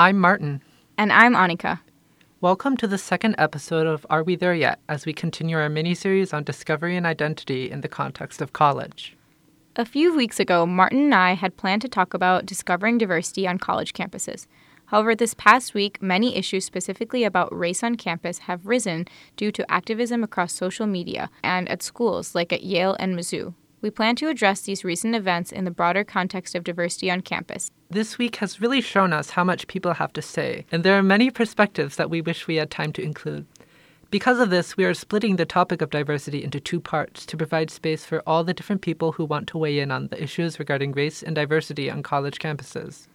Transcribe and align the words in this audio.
I'm 0.00 0.18
Martin. 0.18 0.62
And 0.96 1.12
I'm 1.12 1.34
Annika. 1.34 1.80
Welcome 2.40 2.78
to 2.78 2.86
the 2.86 2.96
second 2.96 3.34
episode 3.36 3.86
of 3.86 4.06
Are 4.08 4.22
We 4.22 4.34
There 4.34 4.54
Yet 4.54 4.80
as 4.88 5.04
we 5.04 5.12
continue 5.12 5.58
our 5.58 5.68
mini 5.68 5.94
series 5.94 6.32
on 6.32 6.42
discovery 6.42 6.96
and 6.96 7.04
identity 7.04 7.70
in 7.70 7.82
the 7.82 7.88
context 7.88 8.40
of 8.40 8.54
college. 8.54 9.14
A 9.76 9.84
few 9.84 10.16
weeks 10.16 10.40
ago, 10.40 10.64
Martin 10.64 11.00
and 11.00 11.14
I 11.14 11.34
had 11.34 11.58
planned 11.58 11.82
to 11.82 11.88
talk 11.88 12.14
about 12.14 12.46
discovering 12.46 12.96
diversity 12.96 13.46
on 13.46 13.58
college 13.58 13.92
campuses. 13.92 14.46
However, 14.86 15.14
this 15.14 15.34
past 15.34 15.74
week, 15.74 16.00
many 16.00 16.34
issues 16.34 16.64
specifically 16.64 17.24
about 17.24 17.54
race 17.54 17.82
on 17.82 17.96
campus 17.96 18.38
have 18.38 18.64
risen 18.64 19.04
due 19.36 19.52
to 19.52 19.70
activism 19.70 20.24
across 20.24 20.54
social 20.54 20.86
media 20.86 21.28
and 21.44 21.68
at 21.68 21.82
schools 21.82 22.34
like 22.34 22.54
at 22.54 22.62
Yale 22.62 22.96
and 22.98 23.14
Mizzou. 23.18 23.52
We 23.82 23.90
plan 23.90 24.16
to 24.16 24.28
address 24.28 24.60
these 24.60 24.84
recent 24.84 25.14
events 25.14 25.52
in 25.52 25.64
the 25.64 25.70
broader 25.70 26.04
context 26.04 26.54
of 26.54 26.64
diversity 26.64 27.10
on 27.10 27.22
campus. 27.22 27.70
This 27.88 28.18
week 28.18 28.36
has 28.36 28.60
really 28.60 28.82
shown 28.82 29.12
us 29.12 29.30
how 29.30 29.44
much 29.44 29.66
people 29.66 29.94
have 29.94 30.12
to 30.12 30.22
say, 30.22 30.66
and 30.70 30.84
there 30.84 30.98
are 30.98 31.02
many 31.02 31.30
perspectives 31.30 31.96
that 31.96 32.10
we 32.10 32.20
wish 32.20 32.46
we 32.46 32.56
had 32.56 32.70
time 32.70 32.92
to 32.92 33.02
include. 33.02 33.46
Because 34.10 34.38
of 34.38 34.50
this, 34.50 34.76
we 34.76 34.84
are 34.84 34.92
splitting 34.92 35.36
the 35.36 35.46
topic 35.46 35.80
of 35.80 35.90
diversity 35.90 36.42
into 36.42 36.60
two 36.60 36.80
parts 36.80 37.24
to 37.24 37.36
provide 37.36 37.70
space 37.70 38.04
for 38.04 38.22
all 38.26 38.44
the 38.44 38.52
different 38.52 38.82
people 38.82 39.12
who 39.12 39.24
want 39.24 39.46
to 39.48 39.58
weigh 39.58 39.78
in 39.78 39.90
on 39.90 40.08
the 40.08 40.22
issues 40.22 40.58
regarding 40.58 40.92
race 40.92 41.22
and 41.22 41.34
diversity 41.34 41.90
on 41.90 42.02
college 42.02 42.38
campuses. 42.38 43.06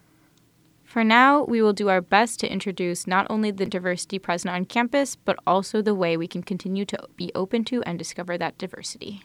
For 0.84 1.04
now, 1.04 1.44
we 1.44 1.60
will 1.60 1.74
do 1.74 1.90
our 1.90 2.00
best 2.00 2.40
to 2.40 2.50
introduce 2.50 3.06
not 3.06 3.26
only 3.28 3.50
the 3.50 3.66
diversity 3.66 4.18
present 4.18 4.54
on 4.54 4.64
campus, 4.64 5.16
but 5.16 5.38
also 5.46 5.82
the 5.82 5.94
way 5.94 6.16
we 6.16 6.26
can 6.26 6.42
continue 6.42 6.86
to 6.86 6.98
be 7.16 7.30
open 7.34 7.64
to 7.64 7.82
and 7.82 7.98
discover 7.98 8.38
that 8.38 8.56
diversity. 8.56 9.22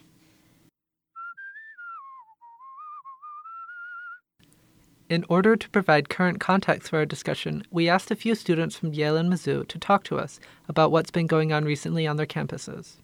In 5.12 5.26
order 5.28 5.56
to 5.56 5.68
provide 5.68 6.08
current 6.08 6.40
context 6.40 6.88
for 6.88 6.96
our 6.96 7.04
discussion, 7.04 7.66
we 7.70 7.86
asked 7.86 8.10
a 8.10 8.16
few 8.16 8.34
students 8.34 8.76
from 8.76 8.94
Yale 8.94 9.18
and 9.18 9.30
Mizzou 9.30 9.68
to 9.68 9.78
talk 9.78 10.04
to 10.04 10.18
us 10.18 10.40
about 10.70 10.90
what's 10.90 11.10
been 11.10 11.26
going 11.26 11.52
on 11.52 11.66
recently 11.66 12.06
on 12.06 12.16
their 12.16 12.24
campuses. 12.24 12.94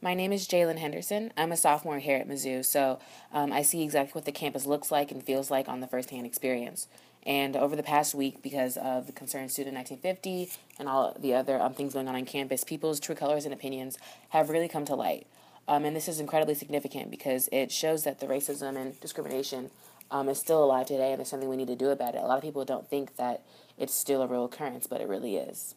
My 0.00 0.14
name 0.14 0.32
is 0.32 0.48
Jalyn 0.48 0.78
Henderson. 0.78 1.34
I'm 1.36 1.52
a 1.52 1.56
sophomore 1.58 1.98
here 1.98 2.16
at 2.16 2.26
Mizzou, 2.26 2.64
so 2.64 2.98
um, 3.30 3.52
I 3.52 3.60
see 3.60 3.82
exactly 3.82 4.18
what 4.18 4.24
the 4.24 4.32
campus 4.32 4.64
looks 4.64 4.90
like 4.90 5.12
and 5.12 5.22
feels 5.22 5.50
like 5.50 5.68
on 5.68 5.80
the 5.80 5.86
firsthand 5.86 6.24
experience. 6.24 6.88
And 7.26 7.56
over 7.56 7.76
the 7.76 7.82
past 7.82 8.14
week, 8.14 8.42
because 8.42 8.78
of 8.78 9.06
the 9.06 9.12
Concerned 9.12 9.50
Student 9.50 9.76
1950 9.76 10.50
and 10.78 10.88
all 10.88 11.14
the 11.20 11.34
other 11.34 11.60
um, 11.60 11.74
things 11.74 11.92
going 11.92 12.08
on 12.08 12.14
on 12.14 12.24
campus, 12.24 12.64
people's 12.64 13.00
true 13.00 13.14
colors 13.14 13.44
and 13.44 13.52
opinions 13.52 13.98
have 14.30 14.48
really 14.48 14.66
come 14.66 14.86
to 14.86 14.94
light. 14.94 15.26
Um, 15.68 15.84
and 15.84 15.94
this 15.94 16.08
is 16.08 16.20
incredibly 16.20 16.54
significant 16.54 17.10
because 17.10 17.50
it 17.52 17.70
shows 17.70 18.04
that 18.04 18.18
the 18.18 18.26
racism 18.26 18.76
and 18.76 18.98
discrimination 18.98 19.70
um, 20.10 20.28
is 20.28 20.38
still 20.38 20.62
alive 20.64 20.86
today, 20.86 21.10
and 21.10 21.18
there's 21.18 21.28
something 21.28 21.48
we 21.48 21.56
need 21.56 21.68
to 21.68 21.76
do 21.76 21.90
about 21.90 22.14
it. 22.14 22.22
A 22.22 22.26
lot 22.26 22.36
of 22.36 22.42
people 22.42 22.64
don't 22.64 22.88
think 22.88 23.16
that 23.16 23.42
it's 23.78 23.94
still 23.94 24.22
a 24.22 24.26
real 24.26 24.44
occurrence, 24.44 24.86
but 24.86 25.00
it 25.00 25.08
really 25.08 25.36
is. 25.36 25.74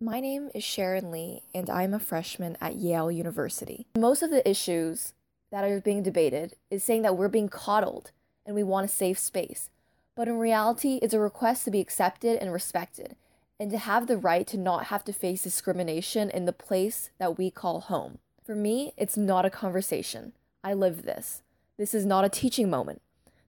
My 0.00 0.20
name 0.20 0.50
is 0.54 0.64
Sharon 0.64 1.10
Li, 1.10 1.42
and 1.54 1.70
I'm 1.70 1.94
a 1.94 1.98
freshman 1.98 2.58
at 2.60 2.76
Yale 2.76 3.10
University. 3.10 3.86
Most 3.96 4.22
of 4.22 4.30
the 4.30 4.48
issues 4.48 5.14
that 5.50 5.64
are 5.64 5.80
being 5.80 6.02
debated 6.02 6.56
is 6.70 6.82
saying 6.82 7.02
that 7.02 7.16
we're 7.16 7.28
being 7.28 7.48
coddled 7.48 8.10
and 8.44 8.54
we 8.54 8.62
want 8.62 8.84
a 8.84 8.88
safe 8.88 9.18
space. 9.18 9.70
But 10.16 10.28
in 10.28 10.38
reality, 10.38 10.98
it's 11.00 11.14
a 11.14 11.20
request 11.20 11.64
to 11.64 11.70
be 11.70 11.80
accepted 11.80 12.38
and 12.38 12.52
respected, 12.52 13.16
and 13.58 13.70
to 13.70 13.78
have 13.78 14.06
the 14.06 14.18
right 14.18 14.46
to 14.48 14.56
not 14.56 14.86
have 14.86 15.04
to 15.04 15.12
face 15.12 15.42
discrimination 15.42 16.28
in 16.28 16.44
the 16.44 16.52
place 16.52 17.10
that 17.18 17.38
we 17.38 17.50
call 17.50 17.80
home. 17.80 18.18
For 18.44 18.54
me, 18.54 18.92
it's 18.96 19.16
not 19.16 19.46
a 19.46 19.50
conversation. 19.50 20.32
I 20.62 20.74
live 20.74 21.02
this. 21.02 21.42
This 21.78 21.94
is 21.94 22.04
not 22.04 22.24
a 22.24 22.28
teaching 22.28 22.68
moment. 22.68 23.00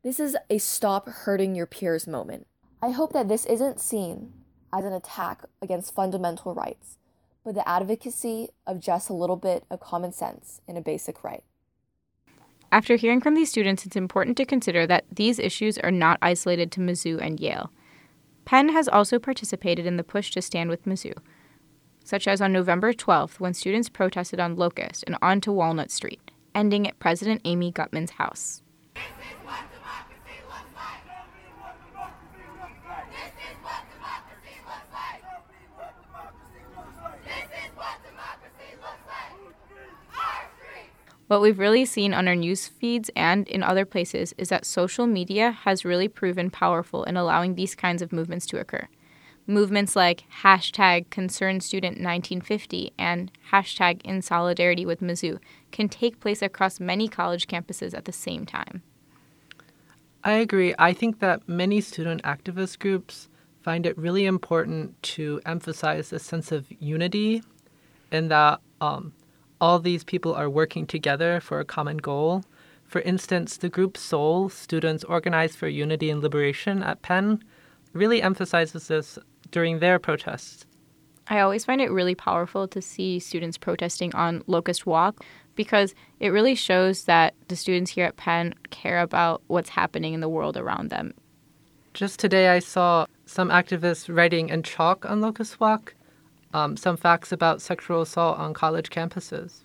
This 0.07 0.21
is 0.21 0.37
a 0.49 0.59
stop 0.59 1.09
hurting 1.09 1.57
your 1.57 1.67
peers 1.67 2.07
moment. 2.07 2.47
I 2.81 2.91
hope 2.91 3.13
that 3.13 3.27
this 3.27 3.45
isn't 3.45 3.81
seen 3.81 4.35
as 4.73 4.85
an 4.85 4.93
attack 4.93 5.43
against 5.61 5.97
fundamental 5.97 6.55
rights, 6.55 6.99
but 7.45 7.57
the 7.57 7.69
advocacy 7.69 8.51
of 8.69 8.79
just 8.79 9.11
a 9.11 9.15
little 9.15 9.35
bit 9.35 9.65
of 9.69 9.81
common 9.81 10.13
sense 10.13 10.61
in 10.69 10.77
a 10.77 10.81
basic 10.81 11.25
right. 11.25 11.43
After 12.71 12.95
hearing 12.95 13.21
from 13.21 13.35
these 13.35 13.51
students, 13.51 13.85
it's 13.85 13.97
important 13.97 14.37
to 14.37 14.45
consider 14.45 14.87
that 14.87 15.07
these 15.11 15.41
issues 15.41 15.77
are 15.79 15.91
not 15.91 16.21
isolated 16.23 16.71
to 16.71 16.81
Mizzou 16.81 17.21
and 17.21 17.41
Yale. 17.41 17.73
Penn 18.45 18.69
has 18.69 18.87
also 18.87 19.19
participated 19.19 19.87
in 19.87 19.97
the 19.97 20.05
push 20.05 20.31
to 20.31 20.41
stand 20.41 20.71
with 20.71 20.85
Mizzou, 20.85 21.15
such 22.05 22.29
as 22.29 22.41
on 22.41 22.53
November 22.53 22.93
12th 22.93 23.41
when 23.41 23.55
students 23.55 23.89
protested 23.89 24.39
on 24.39 24.55
Locust 24.55 25.03
and 25.05 25.19
onto 25.21 25.51
Walnut 25.51 25.91
Street, 25.91 26.31
ending 26.55 26.87
at 26.87 27.01
President 27.01 27.41
Amy 27.45 27.73
Gutmann's 27.73 28.13
house. 28.13 28.63
What 41.29 41.41
we've 41.41 41.59
really 41.59 41.85
seen 41.85 42.15
on 42.15 42.29
our 42.29 42.37
news 42.37 42.69
feeds 42.69 43.11
and 43.17 43.49
in 43.49 43.65
other 43.65 43.85
places 43.85 44.33
is 44.39 44.49
that 44.51 44.65
social 44.65 45.09
media 45.09 45.51
has 45.51 45.85
really 45.85 46.07
proven 46.07 46.51
powerful 46.51 47.03
in 47.03 47.17
allowing 47.17 47.55
these 47.55 47.75
kinds 47.75 48.01
of 48.01 48.13
movements 48.13 48.47
to 48.47 48.61
occur. 48.61 48.87
Movements 49.49 49.97
like 49.97 50.25
hashtag 50.43 51.11
Concerned 51.11 51.65
Student 51.65 51.95
1950 51.95 52.93
and 52.97 53.33
hashtag 53.51 54.03
In 54.03 54.23
Solidarity 54.23 54.87
with 54.87 55.01
Mizzou 55.01 55.39
can 55.73 55.89
take 55.89 56.21
place 56.21 56.43
across 56.43 56.79
many 56.79 57.09
college 57.09 57.49
campuses 57.49 57.93
at 57.93 58.05
the 58.05 58.13
same 58.13 58.47
time. 58.47 58.83
I 60.23 60.33
agree. 60.33 60.75
I 60.79 60.93
think 60.93 61.19
that 61.21 61.49
many 61.49 61.81
student 61.81 62.23
activist 62.23 62.79
groups 62.79 63.29
find 63.63 63.85
it 63.85 63.99
really 63.99 64.27
important 64.27 65.01
to 65.03 65.41
emphasize 65.45 66.13
a 66.13 66.21
sense 66.21 66.53
of 66.53 66.67
unity 66.81 67.43
and 68.13 68.31
that 68.31 68.61
um, 68.81 69.13
all 69.61 69.79
these 69.79 70.05
people 70.05 70.35
are 70.35 70.51
working 70.51 70.87
together 70.87 71.41
for 71.41 71.61
a 71.61 71.65
common 71.65 71.99
goal. 71.99 72.45
For 72.85 73.01
instance, 73.01 73.57
the 73.57 73.69
group 73.69 73.97
SOUL, 73.97 74.49
Students 74.49 75.05
Organized 75.05 75.57
for 75.57 75.69
Unity 75.69 76.11
and 76.11 76.23
Liberation 76.23 76.83
at 76.83 77.03
Penn, 77.03 77.43
really 77.93 78.23
emphasizes 78.23 78.89
this 78.89 79.19
during 79.51 79.79
their 79.79 79.99
protests. 79.99 80.67
I 81.29 81.41
always 81.41 81.65
find 81.65 81.81
it 81.81 81.91
really 81.91 82.15
powerful 82.15 82.69
to 82.69 82.81
see 82.81 83.19
students 83.19 83.59
protesting 83.59 84.15
on 84.15 84.45
Locust 84.47 84.87
Walk 84.87 85.25
because 85.57 85.95
it 86.21 86.29
really 86.29 86.55
shows 86.55 87.05
that 87.05 87.35
the 87.49 87.57
students 87.57 87.91
here 87.91 88.05
at 88.05 88.17
Penn 88.17 88.55
care 88.71 89.01
about 89.01 89.43
what's 89.49 89.71
happening 89.71 90.15
in 90.15 90.21
the 90.21 90.29
world 90.29 90.57
around 90.57 90.91
them. 90.91 91.15
Just 91.95 92.21
today, 92.21 92.49
I 92.49 92.61
saw 92.61 93.07
some 93.25 93.49
activists 93.49 94.15
writing 94.15 94.51
in 94.51 94.63
chalk 94.63 95.05
on 95.07 95.21
Locust 95.21 95.59
Walk 95.59 95.95
um, 96.55 96.77
some 96.77 96.97
facts 96.97 97.33
about 97.33 97.63
sexual 97.63 98.03
assault 98.03 98.39
on 98.39 98.55
college 98.55 98.91
campuses. 98.91 99.65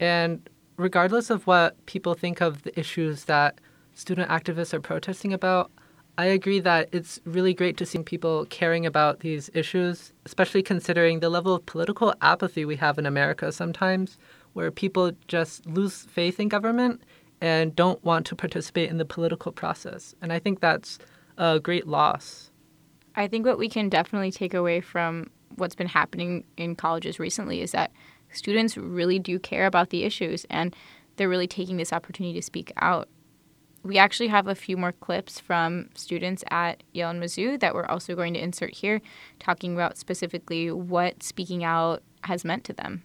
And 0.00 0.48
regardless 0.76 1.30
of 1.30 1.46
what 1.46 1.84
people 1.86 2.14
think 2.14 2.40
of 2.40 2.62
the 2.62 2.78
issues 2.78 3.24
that 3.24 3.60
student 3.94 4.28
activists 4.30 4.74
are 4.74 4.80
protesting 4.80 5.32
about, 5.32 5.70
I 6.18 6.26
agree 6.26 6.60
that 6.60 6.88
it's 6.92 7.20
really 7.24 7.54
great 7.54 7.76
to 7.78 7.86
see 7.86 8.02
people 8.02 8.44
caring 8.50 8.84
about 8.84 9.20
these 9.20 9.50
issues, 9.54 10.12
especially 10.26 10.62
considering 10.62 11.20
the 11.20 11.30
level 11.30 11.54
of 11.54 11.64
political 11.64 12.14
apathy 12.20 12.64
we 12.64 12.76
have 12.76 12.98
in 12.98 13.06
America 13.06 13.50
sometimes, 13.50 14.18
where 14.52 14.70
people 14.70 15.12
just 15.26 15.64
lose 15.64 16.02
faith 16.02 16.38
in 16.38 16.48
government 16.48 17.02
and 17.40 17.74
don't 17.74 18.02
want 18.04 18.26
to 18.26 18.36
participate 18.36 18.90
in 18.90 18.98
the 18.98 19.04
political 19.04 19.52
process. 19.52 20.14
And 20.20 20.32
I 20.32 20.38
think 20.38 20.60
that's 20.60 20.98
a 21.38 21.58
great 21.58 21.86
loss. 21.86 22.50
I 23.16 23.26
think 23.26 23.46
what 23.46 23.58
we 23.58 23.68
can 23.68 23.88
definitely 23.88 24.30
take 24.30 24.54
away 24.54 24.80
from 24.80 25.30
what's 25.56 25.74
been 25.74 25.88
happening 25.88 26.44
in 26.56 26.76
colleges 26.76 27.18
recently 27.18 27.60
is 27.60 27.72
that 27.72 27.92
students 28.32 28.76
really 28.76 29.18
do 29.18 29.38
care 29.38 29.66
about 29.66 29.90
the 29.90 30.04
issues 30.04 30.44
and 30.50 30.74
they're 31.16 31.28
really 31.28 31.46
taking 31.46 31.76
this 31.76 31.92
opportunity 31.92 32.34
to 32.34 32.42
speak 32.42 32.72
out. 32.76 33.08
We 33.82 33.98
actually 33.98 34.28
have 34.28 34.46
a 34.46 34.54
few 34.54 34.76
more 34.76 34.92
clips 34.92 35.40
from 35.40 35.88
students 35.94 36.44
at 36.50 36.82
Yale 36.92 37.10
and 37.10 37.22
Mizzou 37.22 37.58
that 37.60 37.74
we're 37.74 37.86
also 37.86 38.14
going 38.14 38.34
to 38.34 38.40
insert 38.40 38.74
here, 38.74 39.00
talking 39.40 39.74
about 39.74 39.98
specifically 39.98 40.70
what 40.70 41.22
speaking 41.22 41.64
out 41.64 42.02
has 42.24 42.44
meant 42.44 42.64
to 42.64 42.72
them. 42.72 43.02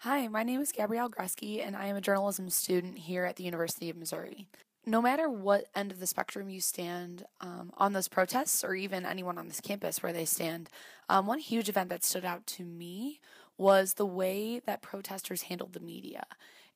Hi, 0.00 0.28
my 0.28 0.42
name 0.42 0.60
is 0.60 0.70
Gabrielle 0.70 1.08
Gresky, 1.08 1.66
and 1.66 1.74
I 1.74 1.86
am 1.86 1.96
a 1.96 2.00
journalism 2.02 2.50
student 2.50 2.98
here 2.98 3.24
at 3.24 3.36
the 3.36 3.44
University 3.44 3.88
of 3.88 3.96
Missouri 3.96 4.48
no 4.86 5.00
matter 5.00 5.28
what 5.28 5.66
end 5.74 5.90
of 5.90 6.00
the 6.00 6.06
spectrum 6.06 6.50
you 6.50 6.60
stand 6.60 7.24
um, 7.40 7.72
on 7.76 7.92
those 7.92 8.08
protests, 8.08 8.62
or 8.62 8.74
even 8.74 9.06
anyone 9.06 9.38
on 9.38 9.48
this 9.48 9.60
campus 9.60 10.02
where 10.02 10.12
they 10.12 10.24
stand, 10.24 10.68
um, 11.08 11.26
one 11.26 11.38
huge 11.38 11.68
event 11.68 11.88
that 11.90 12.04
stood 12.04 12.24
out 12.24 12.46
to 12.46 12.64
me 12.64 13.20
was 13.56 13.94
the 13.94 14.06
way 14.06 14.60
that 14.66 14.82
protesters 14.82 15.42
handled 15.42 15.72
the 15.72 15.80
media. 15.80 16.24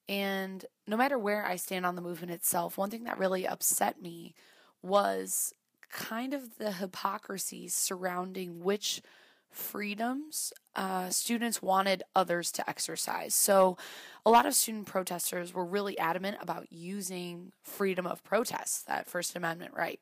And 0.08 0.64
no 0.86 0.96
matter 0.96 1.18
where 1.18 1.44
I 1.44 1.56
stand 1.56 1.84
on 1.84 1.96
the 1.96 2.02
movement 2.02 2.32
itself, 2.32 2.78
one 2.78 2.90
thing 2.90 3.04
that 3.04 3.18
really 3.18 3.46
upset 3.46 4.00
me 4.00 4.34
was 4.80 5.52
kind 5.90 6.32
of 6.32 6.56
the 6.58 6.72
hypocrisy 6.72 7.68
surrounding 7.68 8.62
which 8.62 9.02
freedoms 9.50 10.52
uh, 10.78 11.10
students 11.10 11.60
wanted 11.60 12.04
others 12.14 12.52
to 12.52 12.70
exercise. 12.70 13.34
So, 13.34 13.76
a 14.24 14.30
lot 14.30 14.46
of 14.46 14.54
student 14.54 14.86
protesters 14.86 15.52
were 15.52 15.64
really 15.64 15.98
adamant 15.98 16.36
about 16.40 16.70
using 16.70 17.52
freedom 17.64 18.06
of 18.06 18.22
protest, 18.22 18.86
that 18.86 19.08
First 19.08 19.34
Amendment 19.34 19.74
right, 19.74 20.00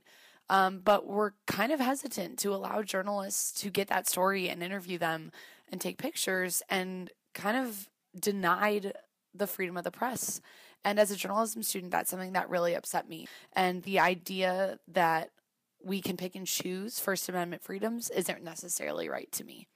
Um, 0.51 0.81
but 0.85 1.07
we're 1.07 1.33
kind 1.47 1.73
of 1.73 1.81
hesitant 1.81 2.39
to 2.41 2.55
allow 2.55 2.83
journalists 2.83 3.59
to 3.63 3.71
get 3.71 3.89
that 3.89 4.07
story 4.07 4.49
and 4.51 4.63
interview 4.63 4.99
them 4.99 5.33
and 5.73 5.81
take 5.81 5.97
pictures 5.97 6.63
and 6.69 7.11
kind 7.33 7.57
of 7.57 7.89
denied 8.19 8.93
the 9.35 9.47
freedom 9.47 9.77
of 9.79 9.85
the 9.85 9.91
press. 9.91 10.43
And 10.85 11.01
as 11.01 11.11
a 11.11 11.17
journalism 11.17 11.63
student, 11.63 11.91
that's 11.91 12.11
something 12.11 12.35
that 12.35 12.51
really 12.51 12.75
upset 12.75 13.09
me. 13.09 13.27
And 13.55 13.83
the 13.83 13.99
idea 13.99 14.79
that 14.89 15.31
we 15.83 16.01
can 16.03 16.17
pick 16.19 16.35
and 16.35 16.47
choose 16.47 17.01
First 17.01 17.29
Amendment 17.31 17.63
freedoms 17.63 18.11
isn't 18.11 18.45
necessarily 18.45 19.09
right 19.09 19.33
to 19.33 19.45
me. 19.45 19.67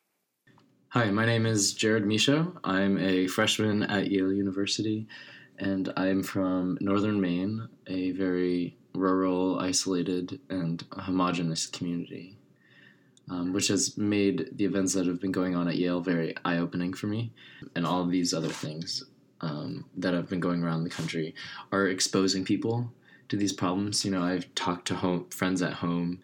Hi, 0.93 1.09
my 1.09 1.25
name 1.25 1.47
is 1.47 1.73
Jared 1.73 2.05
Michaud. 2.05 2.59
I'm 2.65 2.99
a 2.99 3.29
freshman 3.29 3.85
at 3.85 4.11
Yale 4.11 4.33
University, 4.33 5.07
and 5.57 5.93
I'm 5.97 6.21
from 6.21 6.79
northern 6.81 7.21
Maine, 7.21 7.69
a 7.87 8.11
very 8.11 8.77
rural, 8.97 9.61
isolated, 9.61 10.41
and 10.49 10.85
homogenous 10.91 11.69
community, 11.69 12.37
um, 13.31 13.53
which 13.53 13.69
has 13.69 13.97
made 13.97 14.49
the 14.51 14.65
events 14.65 14.93
that 14.95 15.07
have 15.07 15.21
been 15.21 15.31
going 15.31 15.55
on 15.55 15.69
at 15.69 15.77
Yale 15.77 16.01
very 16.01 16.35
eye 16.45 16.57
opening 16.57 16.93
for 16.93 17.07
me. 17.07 17.33
And 17.77 17.87
all 17.87 18.03
of 18.03 18.11
these 18.11 18.35
other 18.35 18.49
things 18.49 19.05
um, 19.43 19.85
that 19.97 20.13
have 20.13 20.29
been 20.29 20.41
going 20.41 20.65
around 20.65 20.83
the 20.83 20.91
country 20.91 21.37
are 21.71 21.87
exposing 21.87 22.45
people 22.45 22.91
to 23.29 23.37
these 23.37 23.53
problems. 23.53 24.05
You 24.05 24.11
know, 24.11 24.25
I've 24.25 24.53
talked 24.57 24.89
to 24.89 24.97
home, 24.97 25.27
friends 25.31 25.63
at 25.63 25.75
home 25.75 26.19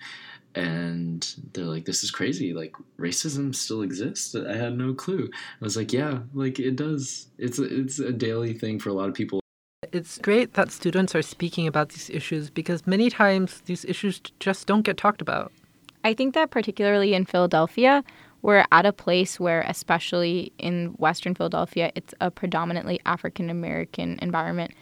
and 0.56 1.36
they're 1.52 1.64
like 1.64 1.84
this 1.84 2.02
is 2.02 2.10
crazy. 2.10 2.52
Like 2.52 2.74
racism 2.98 3.54
still 3.54 3.82
exists? 3.82 4.34
I 4.34 4.56
had 4.56 4.76
no 4.76 4.94
clue. 4.94 5.28
I 5.32 5.64
was 5.64 5.76
like 5.76 5.92
yeah 5.92 6.20
like 6.34 6.58
it 6.58 6.76
does. 6.76 7.28
It's 7.38 7.58
a, 7.58 7.64
it's 7.64 7.98
a 7.98 8.12
daily 8.12 8.54
thing 8.54 8.80
for 8.80 8.88
a 8.88 8.94
lot 8.94 9.08
of 9.08 9.14
people. 9.14 9.40
It's 9.92 10.18
great 10.18 10.54
that 10.54 10.72
students 10.72 11.14
are 11.14 11.22
speaking 11.22 11.66
about 11.66 11.90
these 11.90 12.10
issues 12.10 12.50
because 12.50 12.86
many 12.86 13.10
times 13.10 13.60
these 13.66 13.84
issues 13.84 14.20
just 14.40 14.66
don't 14.66 14.82
get 14.82 14.96
talked 14.96 15.22
about. 15.22 15.52
I 16.02 16.14
think 16.14 16.34
that 16.34 16.50
particularly 16.50 17.14
in 17.14 17.24
Philadelphia, 17.24 18.02
we're 18.42 18.64
at 18.70 18.86
a 18.86 18.92
place 18.92 19.40
where, 19.40 19.62
especially 19.62 20.52
in 20.58 20.94
Western 20.98 21.34
Philadelphia, 21.34 21.90
it's 21.94 22.14
a 22.20 22.30
predominantly 22.30 23.00
African 23.04 23.50
American 23.50 24.18
environment. 24.22 24.72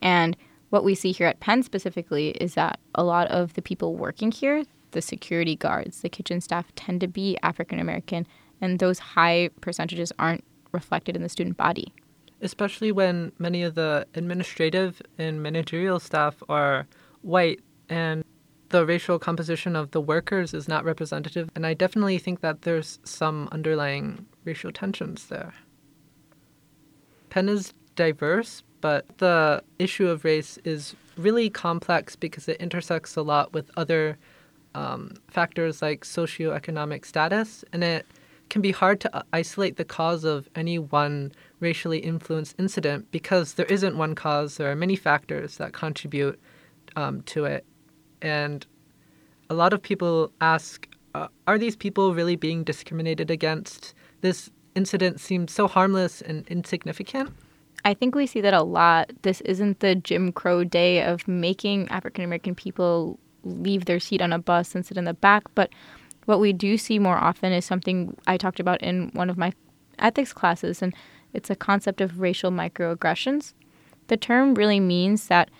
And 0.00 0.36
what 0.70 0.84
we 0.84 0.94
see 0.94 1.12
here 1.12 1.26
at 1.26 1.40
Penn 1.40 1.62
specifically 1.62 2.30
is 2.30 2.54
that 2.54 2.78
a 2.94 3.02
lot 3.02 3.26
of 3.28 3.54
the 3.54 3.62
people 3.62 3.96
working 3.96 4.30
here, 4.30 4.64
the 4.92 5.02
security 5.02 5.56
guards, 5.56 6.00
the 6.00 6.08
kitchen 6.08 6.40
staff, 6.40 6.72
tend 6.74 7.00
to 7.00 7.08
be 7.08 7.38
African 7.42 7.78
American, 7.78 8.26
and 8.60 8.78
those 8.78 8.98
high 8.98 9.50
percentages 9.60 10.12
aren't 10.18 10.44
reflected 10.72 11.16
in 11.16 11.22
the 11.22 11.28
student 11.28 11.56
body 11.56 11.92
especially 12.40 12.92
when 12.92 13.32
many 13.38 13.62
of 13.62 13.74
the 13.74 14.06
administrative 14.14 15.02
and 15.18 15.42
managerial 15.42 15.98
staff 15.98 16.42
are 16.48 16.86
white 17.22 17.60
and 17.88 18.24
the 18.68 18.84
racial 18.84 19.18
composition 19.18 19.74
of 19.74 19.90
the 19.92 20.00
workers 20.00 20.52
is 20.52 20.68
not 20.68 20.84
representative. 20.84 21.50
And 21.54 21.66
I 21.66 21.74
definitely 21.74 22.18
think 22.18 22.40
that 22.40 22.62
there's 22.62 22.98
some 23.02 23.48
underlying 23.50 24.26
racial 24.44 24.72
tensions 24.72 25.26
there. 25.26 25.54
Penn 27.30 27.48
is 27.48 27.72
diverse, 27.96 28.62
but 28.80 29.06
the 29.18 29.62
issue 29.78 30.08
of 30.08 30.24
race 30.24 30.58
is 30.64 30.94
really 31.16 31.50
complex 31.50 32.14
because 32.14 32.46
it 32.46 32.60
intersects 32.60 33.16
a 33.16 33.22
lot 33.22 33.52
with 33.52 33.70
other 33.76 34.18
um, 34.78 35.14
factors 35.26 35.82
like 35.82 36.04
socioeconomic 36.04 37.04
status, 37.04 37.64
and 37.72 37.82
it 37.82 38.06
can 38.48 38.62
be 38.62 38.70
hard 38.70 39.00
to 39.00 39.24
isolate 39.32 39.76
the 39.76 39.84
cause 39.84 40.22
of 40.24 40.48
any 40.54 40.78
one 40.78 41.32
racially 41.58 41.98
influenced 41.98 42.54
incident 42.58 43.10
because 43.10 43.54
there 43.54 43.66
isn't 43.66 43.98
one 43.98 44.14
cause. 44.14 44.56
There 44.56 44.70
are 44.70 44.76
many 44.76 44.94
factors 44.94 45.56
that 45.56 45.72
contribute 45.72 46.40
um, 46.94 47.22
to 47.22 47.44
it. 47.44 47.66
And 48.22 48.64
a 49.50 49.54
lot 49.54 49.72
of 49.72 49.82
people 49.82 50.32
ask 50.40 50.86
uh, 51.14 51.26
are 51.48 51.58
these 51.58 51.74
people 51.74 52.14
really 52.14 52.36
being 52.36 52.62
discriminated 52.62 53.30
against? 53.30 53.94
This 54.20 54.50
incident 54.76 55.18
seems 55.18 55.52
so 55.52 55.66
harmless 55.66 56.20
and 56.22 56.46
insignificant. 56.48 57.32
I 57.84 57.94
think 57.94 58.14
we 58.14 58.26
see 58.26 58.40
that 58.42 58.54
a 58.54 58.62
lot. 58.62 59.10
This 59.22 59.40
isn't 59.40 59.80
the 59.80 59.94
Jim 59.94 60.30
Crow 60.32 60.62
day 60.62 61.02
of 61.02 61.26
making 61.26 61.88
African 61.88 62.24
American 62.24 62.54
people 62.54 63.18
leave 63.48 63.84
their 63.84 64.00
seat 64.00 64.20
on 64.20 64.32
a 64.32 64.38
bus 64.38 64.74
and 64.74 64.84
sit 64.84 64.96
in 64.96 65.04
the 65.04 65.14
back, 65.14 65.44
but 65.54 65.70
what 66.26 66.40
we 66.40 66.52
do 66.52 66.76
see 66.76 66.98
more 66.98 67.16
often 67.16 67.52
is 67.52 67.64
something 67.64 68.16
I 68.26 68.36
talked 68.36 68.60
about 68.60 68.82
in 68.82 69.10
one 69.14 69.30
of 69.30 69.38
my 69.38 69.52
ethics 69.98 70.32
classes, 70.32 70.82
and 70.82 70.94
it's 71.32 71.50
a 71.50 71.56
concept 71.56 72.00
of 72.00 72.20
racial 72.20 72.50
microaggressions. 72.50 73.54
The 74.08 74.16
term 74.16 74.54
really 74.54 74.80
means 74.80 75.28
that 75.28 75.50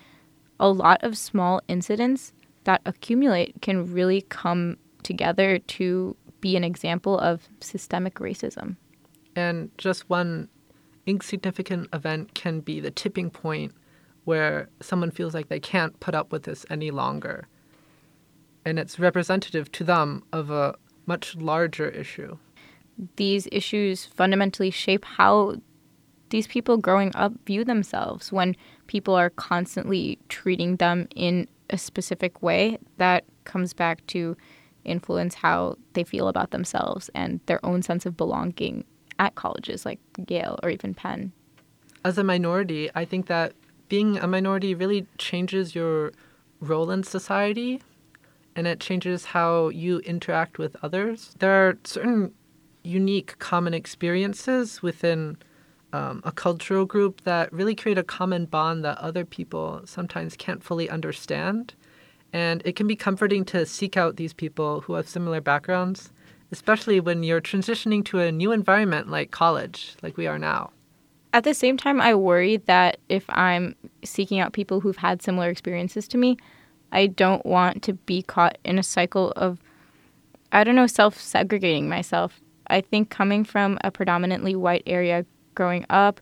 a 0.60 0.68
lot 0.68 1.02
of 1.02 1.16
small 1.16 1.60
incidents 1.68 2.32
that 2.64 2.82
accumulate 2.84 3.62
can 3.62 3.92
really 3.92 4.22
come 4.28 4.76
together 5.02 5.58
to 5.58 6.16
be 6.40 6.56
an 6.56 6.64
example 6.64 7.18
of 7.18 7.48
systemic 7.60 8.16
racism. 8.16 8.76
And 9.34 9.70
just 9.78 10.10
one 10.10 10.48
insignificant 11.06 11.88
event 11.92 12.34
can 12.34 12.60
be 12.60 12.80
the 12.80 12.90
tipping 12.90 13.30
point 13.30 13.72
where 14.24 14.68
someone 14.82 15.10
feels 15.10 15.32
like 15.32 15.48
they 15.48 15.60
can't 15.60 15.98
put 16.00 16.14
up 16.14 16.30
with 16.30 16.42
this 16.42 16.66
any 16.68 16.90
longer 16.90 17.48
and 18.64 18.78
it's 18.78 18.98
representative 18.98 19.70
to 19.72 19.84
them 19.84 20.22
of 20.32 20.50
a 20.50 20.74
much 21.06 21.36
larger 21.36 21.88
issue. 21.88 22.36
These 23.16 23.48
issues 23.52 24.04
fundamentally 24.04 24.70
shape 24.70 25.04
how 25.04 25.56
these 26.30 26.46
people 26.46 26.76
growing 26.76 27.12
up 27.14 27.32
view 27.46 27.64
themselves 27.64 28.30
when 28.32 28.54
people 28.86 29.14
are 29.14 29.30
constantly 29.30 30.18
treating 30.28 30.76
them 30.76 31.08
in 31.14 31.48
a 31.70 31.78
specific 31.78 32.42
way 32.42 32.78
that 32.98 33.24
comes 33.44 33.72
back 33.72 34.06
to 34.08 34.36
influence 34.84 35.34
how 35.34 35.76
they 35.94 36.04
feel 36.04 36.28
about 36.28 36.50
themselves 36.50 37.10
and 37.14 37.40
their 37.46 37.64
own 37.64 37.82
sense 37.82 38.06
of 38.06 38.16
belonging 38.16 38.84
at 39.18 39.34
colleges 39.34 39.84
like 39.84 39.98
Yale 40.28 40.58
or 40.62 40.70
even 40.70 40.94
Penn. 40.94 41.32
As 42.04 42.18
a 42.18 42.24
minority, 42.24 42.90
I 42.94 43.04
think 43.04 43.26
that 43.26 43.52
being 43.88 44.18
a 44.18 44.26
minority 44.26 44.74
really 44.74 45.06
changes 45.18 45.74
your 45.74 46.12
role 46.60 46.90
in 46.90 47.02
society 47.02 47.80
and 48.58 48.66
it 48.66 48.80
changes 48.80 49.24
how 49.24 49.68
you 49.68 50.00
interact 50.00 50.58
with 50.58 50.76
others. 50.82 51.32
There 51.38 51.52
are 51.52 51.78
certain 51.84 52.34
unique 52.82 53.38
common 53.38 53.72
experiences 53.72 54.82
within 54.82 55.36
um, 55.92 56.22
a 56.24 56.32
cultural 56.32 56.84
group 56.84 57.20
that 57.20 57.52
really 57.52 57.76
create 57.76 57.98
a 57.98 58.02
common 58.02 58.46
bond 58.46 58.84
that 58.84 58.98
other 58.98 59.24
people 59.24 59.82
sometimes 59.84 60.36
can't 60.36 60.60
fully 60.60 60.90
understand. 60.90 61.74
And 62.32 62.60
it 62.64 62.74
can 62.74 62.88
be 62.88 62.96
comforting 62.96 63.44
to 63.44 63.64
seek 63.64 63.96
out 63.96 64.16
these 64.16 64.32
people 64.32 64.80
who 64.80 64.94
have 64.94 65.08
similar 65.08 65.40
backgrounds, 65.40 66.10
especially 66.50 66.98
when 66.98 67.22
you're 67.22 67.40
transitioning 67.40 68.04
to 68.06 68.18
a 68.18 68.32
new 68.32 68.50
environment 68.50 69.08
like 69.08 69.30
college, 69.30 69.94
like 70.02 70.16
we 70.16 70.26
are 70.26 70.38
now. 70.38 70.72
At 71.32 71.44
the 71.44 71.54
same 71.54 71.76
time, 71.76 72.00
I 72.00 72.16
worry 72.16 72.56
that 72.56 72.96
if 73.08 73.24
I'm 73.28 73.76
seeking 74.02 74.40
out 74.40 74.52
people 74.52 74.80
who've 74.80 74.96
had 74.96 75.22
similar 75.22 75.48
experiences 75.48 76.08
to 76.08 76.18
me, 76.18 76.38
I 76.92 77.06
don't 77.06 77.44
want 77.44 77.82
to 77.84 77.94
be 77.94 78.22
caught 78.22 78.58
in 78.64 78.78
a 78.78 78.82
cycle 78.82 79.32
of, 79.36 79.58
I 80.52 80.64
don't 80.64 80.76
know, 80.76 80.86
self 80.86 81.20
segregating 81.20 81.88
myself. 81.88 82.40
I 82.68 82.80
think 82.80 83.10
coming 83.10 83.44
from 83.44 83.78
a 83.82 83.90
predominantly 83.90 84.54
white 84.54 84.82
area 84.86 85.24
growing 85.54 85.86
up, 85.90 86.20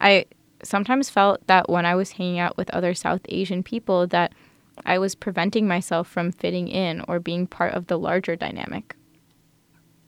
I 0.00 0.26
sometimes 0.62 1.10
felt 1.10 1.46
that 1.46 1.68
when 1.68 1.86
I 1.86 1.94
was 1.94 2.12
hanging 2.12 2.38
out 2.38 2.56
with 2.56 2.70
other 2.70 2.94
South 2.94 3.20
Asian 3.28 3.62
people, 3.62 4.06
that 4.08 4.32
I 4.84 4.98
was 4.98 5.14
preventing 5.14 5.66
myself 5.66 6.08
from 6.08 6.32
fitting 6.32 6.68
in 6.68 7.02
or 7.08 7.20
being 7.20 7.46
part 7.46 7.74
of 7.74 7.86
the 7.86 7.98
larger 7.98 8.36
dynamic. 8.36 8.94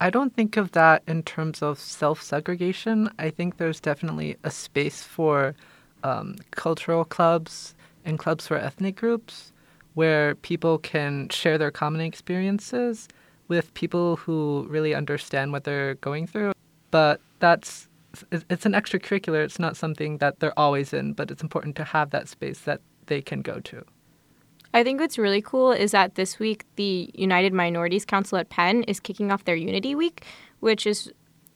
I 0.01 0.11
don't 0.11 0.35
think 0.35 0.57
of 0.57 0.73
that 0.73 1.03
in 1.09 1.23
terms 1.25 1.63
of 1.63 1.79
self 1.81 2.23
segregation. 2.23 3.11
I 3.19 3.31
think 3.31 3.57
there's 3.57 3.81
definitely 3.81 4.37
a 4.45 4.51
space 4.51 5.03
for 5.03 5.57
um, 6.05 6.37
cultural 6.53 7.05
clubs 7.05 7.75
and 8.05 8.19
clubs 8.19 8.47
for 8.47 8.57
ethnic 8.57 8.97
groups 8.97 9.53
where 9.99 10.37
people 10.37 10.79
can 10.79 11.29
share 11.29 11.59
their 11.59 11.73
common 11.73 12.01
experiences 12.01 13.09
with 13.49 13.75
people 13.75 14.15
who 14.15 14.65
really 14.71 14.95
understand 14.95 15.51
what 15.51 15.65
they're 15.65 15.97
going 15.97 16.25
through. 16.25 16.53
But 16.93 17.21
that's 17.41 17.89
it's 18.31 18.65
an 18.65 18.75
extracurricular. 18.75 19.45
It's 19.45 19.59
not 19.59 19.77
something 19.77 20.19
that 20.19 20.39
they're 20.39 20.57
always 20.57 20.93
in, 20.93 21.15
but 21.15 21.33
it's 21.33 21.43
important 21.43 21.75
to 21.77 21.85
have 21.85 22.11
that 22.11 22.29
space 22.29 22.61
that 22.61 22.81
they 23.07 23.21
can 23.21 23.43
go 23.43 23.59
to. 23.59 23.85
I 24.73 24.85
think 24.85 25.01
what's 25.01 25.19
really 25.19 25.43
cool 25.43 25.73
is 25.73 25.91
that 25.91 26.15
this 26.15 26.39
week 26.39 26.65
the 26.77 27.11
United 27.15 27.53
Minorities 27.53 28.05
Council 28.05 28.39
at 28.39 28.51
Penn 28.51 28.85
is 28.85 29.01
kicking 29.01 29.33
off 29.33 29.47
their 29.47 29.57
Unity 29.57 29.97
Week, 29.97 30.25
which 30.61 30.87
is 30.87 31.11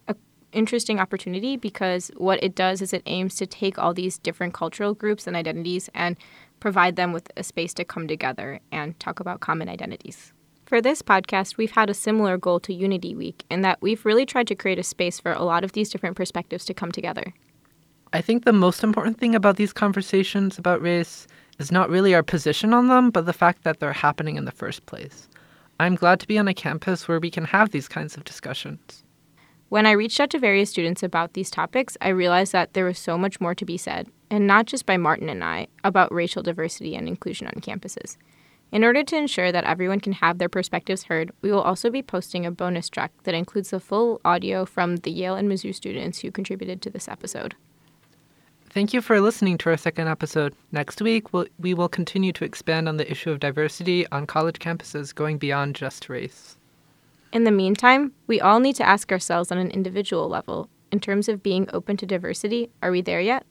an 0.08 0.16
interesting 0.50 0.98
opportunity 0.98 1.56
because 1.56 2.10
what 2.16 2.42
it 2.42 2.56
does 2.56 2.82
is 2.82 2.92
it 2.92 3.02
aims 3.06 3.36
to 3.36 3.46
take 3.46 3.78
all 3.78 3.94
these 3.94 4.18
different 4.18 4.52
cultural 4.52 4.94
groups 4.94 5.28
and 5.28 5.36
identities 5.36 5.88
and 5.94 6.16
provide 6.62 6.94
them 6.94 7.12
with 7.12 7.28
a 7.36 7.42
space 7.42 7.74
to 7.74 7.84
come 7.84 8.06
together 8.06 8.60
and 8.70 8.98
talk 9.00 9.18
about 9.18 9.40
common 9.40 9.68
identities. 9.68 10.32
For 10.64 10.80
this 10.80 11.02
podcast, 11.02 11.56
we've 11.56 11.72
had 11.72 11.90
a 11.90 11.94
similar 11.94 12.38
goal 12.38 12.60
to 12.60 12.72
Unity 12.72 13.16
Week 13.16 13.44
in 13.50 13.62
that 13.62 13.82
we've 13.82 14.06
really 14.06 14.24
tried 14.24 14.46
to 14.46 14.54
create 14.54 14.78
a 14.78 14.84
space 14.84 15.18
for 15.18 15.32
a 15.32 15.42
lot 15.42 15.64
of 15.64 15.72
these 15.72 15.90
different 15.90 16.16
perspectives 16.16 16.64
to 16.66 16.72
come 16.72 16.92
together. 16.92 17.34
I 18.12 18.20
think 18.20 18.44
the 18.44 18.52
most 18.52 18.84
important 18.84 19.18
thing 19.18 19.34
about 19.34 19.56
these 19.56 19.72
conversations 19.72 20.56
about 20.56 20.80
race 20.80 21.26
is 21.58 21.72
not 21.72 21.90
really 21.90 22.14
our 22.14 22.22
position 22.22 22.72
on 22.72 22.86
them, 22.86 23.10
but 23.10 23.26
the 23.26 23.32
fact 23.32 23.64
that 23.64 23.80
they're 23.80 23.92
happening 23.92 24.36
in 24.36 24.44
the 24.44 24.52
first 24.52 24.86
place. 24.86 25.28
I'm 25.80 25.96
glad 25.96 26.20
to 26.20 26.28
be 26.28 26.38
on 26.38 26.46
a 26.46 26.54
campus 26.54 27.08
where 27.08 27.18
we 27.18 27.30
can 27.30 27.46
have 27.46 27.70
these 27.72 27.88
kinds 27.88 28.16
of 28.16 28.22
discussions. 28.22 29.02
When 29.68 29.84
I 29.84 29.92
reached 29.92 30.20
out 30.20 30.30
to 30.30 30.38
various 30.38 30.70
students 30.70 31.02
about 31.02 31.32
these 31.32 31.50
topics, 31.50 31.96
I 32.00 32.10
realized 32.10 32.52
that 32.52 32.74
there 32.74 32.84
was 32.84 33.00
so 33.00 33.18
much 33.18 33.40
more 33.40 33.54
to 33.56 33.64
be 33.64 33.78
said, 33.78 34.06
and 34.32 34.46
not 34.46 34.64
just 34.64 34.86
by 34.86 34.96
Martin 34.96 35.28
and 35.28 35.44
I, 35.44 35.66
about 35.84 36.10
racial 36.10 36.42
diversity 36.42 36.96
and 36.96 37.06
inclusion 37.06 37.46
on 37.48 37.60
campuses. 37.60 38.16
In 38.72 38.82
order 38.82 39.04
to 39.04 39.16
ensure 39.16 39.52
that 39.52 39.64
everyone 39.64 40.00
can 40.00 40.14
have 40.14 40.38
their 40.38 40.48
perspectives 40.48 41.02
heard, 41.04 41.30
we 41.42 41.52
will 41.52 41.60
also 41.60 41.90
be 41.90 42.02
posting 42.02 42.46
a 42.46 42.50
bonus 42.50 42.88
track 42.88 43.12
that 43.24 43.34
includes 43.34 43.70
the 43.70 43.78
full 43.78 44.22
audio 44.24 44.64
from 44.64 44.96
the 44.96 45.10
Yale 45.10 45.34
and 45.34 45.50
Mizzou 45.50 45.74
students 45.74 46.20
who 46.20 46.30
contributed 46.30 46.80
to 46.80 46.88
this 46.88 47.08
episode. 47.08 47.54
Thank 48.70 48.94
you 48.94 49.02
for 49.02 49.20
listening 49.20 49.58
to 49.58 49.68
our 49.68 49.76
second 49.76 50.08
episode. 50.08 50.54
Next 50.72 51.02
week, 51.02 51.34
we'll, 51.34 51.44
we 51.58 51.74
will 51.74 51.90
continue 51.90 52.32
to 52.32 52.44
expand 52.46 52.88
on 52.88 52.96
the 52.96 53.10
issue 53.10 53.30
of 53.30 53.38
diversity 53.38 54.06
on 54.10 54.26
college 54.26 54.58
campuses 54.58 55.14
going 55.14 55.36
beyond 55.36 55.74
just 55.74 56.08
race. 56.08 56.56
In 57.34 57.44
the 57.44 57.50
meantime, 57.50 58.12
we 58.26 58.40
all 58.40 58.60
need 58.60 58.76
to 58.76 58.88
ask 58.88 59.12
ourselves 59.12 59.52
on 59.52 59.58
an 59.58 59.70
individual 59.70 60.26
level 60.26 60.70
in 60.90 61.00
terms 61.00 61.28
of 61.28 61.42
being 61.42 61.68
open 61.74 61.98
to 61.98 62.06
diversity, 62.06 62.70
are 62.82 62.90
we 62.90 63.02
there 63.02 63.20
yet? 63.20 63.44